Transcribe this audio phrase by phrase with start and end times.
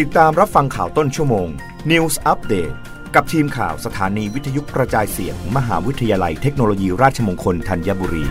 [0.00, 1.48] ติดตามรับฟังข่าวต้นชั่วโมง
[1.90, 2.74] News Update
[3.14, 8.24] กับทีมข่าวสถานีวิทยุกระจายเสียงมหาวิทยาลัยเทคโนโลยีราชมงคลธัญบุรี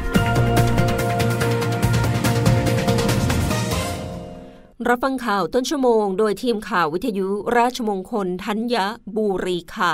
[4.88, 8.76] รับฟังข่าวต้นชั่วโมง โดยทีมข่าววิทยุราชมงคลธัญ
[9.16, 9.94] บุรีค่ะ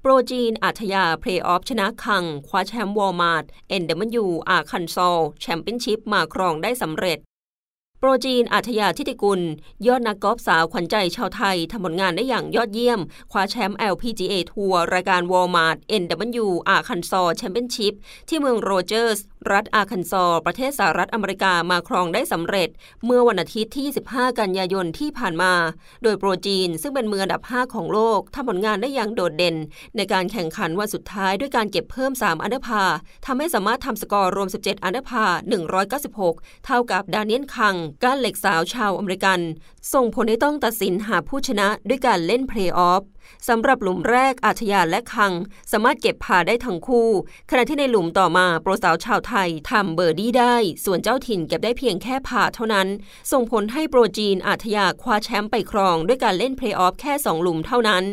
[0.00, 7.20] โปรจีนอาฒยาเพลย์ออฟชนะคัง คว้าแชมป์ Walmart NW Arkansas Championship มาครองได้สำเร็จ
[8.00, 9.40] โปรจีนอาฒยาฐิติกุล
[9.86, 13.00] ยอดนักกอล์ฟสาวขวัญใจชาวไทยทำผลงานได้อย่างยอดเยี่ยม
[13.32, 17.94] คว้าแชมป์ LPGA ทัวร์รายการวอลมาร์ท NW อาคันซอแชมเปี้ยนชิพ
[18.28, 19.20] ที่เมืองโรเจอร์ส
[19.52, 22.68] รัฐอาร์คันซอ ประเทศสหรัฐอเมริกามาครองได้สำเร็จ
[23.04, 25.52] เมื่อวันอาทิตย์ที่25กันยายนที่ผ่านมา
[26.02, 29.56] โดยโปรจีนซึ่งเป็นมืออันดับ 5 ของโลกทำผลงานได้อย่างโดดเด่น
[29.96, 32.84] ในการแข่งขันวันสุดท้ายด้วยการเก็บเพิ่ม 3 อันเดอร์พาร์
[33.26, 35.24] ทำให้สามารถทำสกอร์รวม 17 อันเดอร์พาร์
[35.96, 39.38] 196 เท่ากับดาเนียลคังก้านเหล็กสาวชาวอเมริกัน
[39.94, 43.02] ส่งผลให้ต้องตัดสินหาผู้ชนะด้วยการเล่นเพลย์ออฟ
[43.48, 45.32] สำหรับหลุมแรกอาฒยาและคัง
[45.72, 47.08] สามารถเก็บพาร์ได้ทั้งคู่
[47.50, 52.88] ขณะที่ในหลุมต่อมาโปรสาวชาวไทยทำเบอร์ดี้ได้ ส่วนเจ้าถิ่นเก็บได้เพียงแค่พาร์เท่านั้น
[53.32, 58.04] ส่งผลให้โปรจีนอาฒยาคว้าแชมป์ไปครอง ด้วยการเล่นเพลย์ออฟแค่ 2 หลุมเท่านั้น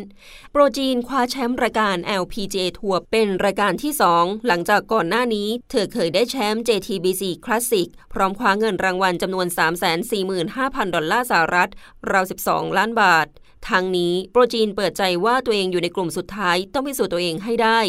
[0.52, 9.46] โปรจีนคว้าแชมป์รายการ LPGA ทัวร์เป็นรายการที่ 2 หลังจากก่อนหน้านี้ เธอเคยได้แชมป์ JTBC Classic พร้อมคว้าเงินรางวัลจำนวน
[10.00, 11.63] 345,000 ดอลลาร์สหรัฐ
[12.10, 13.28] ราว 12 ล้านบาท
[13.70, 17.80] ทั้งนี้โปรจีนเปิดใจว่าตัวเองอยู่ในกลุ่มสุดท้ายต้องพิสูจน์ตัวเองให้ได้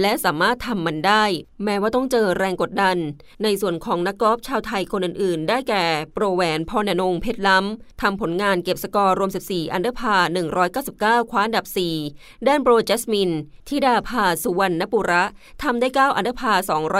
[0.00, 1.24] และสามารถทำมันได้
[1.64, 2.96] แม้ว่าต้องเจอแรงกดดัน
[3.42, 10.16] ในส่วนของนักกอล์ฟชาวไทยคนอื่นๆ ได้แก่ โปรแหวนพรอนงค์เพชรล้ำทำผลงานเก็บสกอร์รวม 14 อันเดอร์พาร์
[10.74, 11.66] 199 คว้าอันดับ
[12.06, 13.30] 4 ด้านโปรจัสมิน
[13.68, 15.24] ธิฎาภาสุวัณณะปุระ
[15.62, 16.52] ทำได้ 9 อันเดอร์พาร์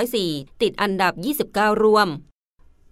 [0.09, 1.13] 204 ติดอันดับ
[1.73, 2.11] 29 ร่วม